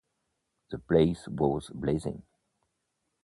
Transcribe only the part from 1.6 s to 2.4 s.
blazing.